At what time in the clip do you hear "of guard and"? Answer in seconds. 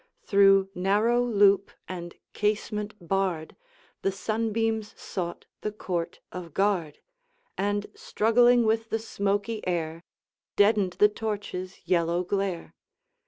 6.31-7.85